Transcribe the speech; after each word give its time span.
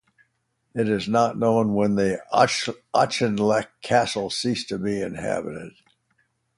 It 0.73 0.89
is 0.89 1.07
not 1.07 1.37
known 1.37 1.75
when 1.75 1.95
Auchinleck 2.33 3.67
Castle 3.83 4.31
ceased 4.31 4.69
to 4.69 4.79
be 4.79 4.99
inhabited. 4.99 5.73